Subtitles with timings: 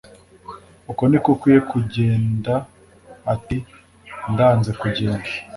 [0.91, 2.53] Uko niko ukwiye kugenda
[3.33, 3.57] ati
[4.33, 5.29] ndanze kugenda